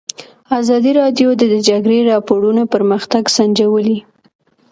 ازادي 0.59 0.91
راډیو 0.99 1.29
د 1.37 1.43
د 1.53 1.55
جګړې 1.69 1.99
راپورونه 2.11 2.61
پرمختګ 2.73 3.23
سنجولی. 3.35 3.97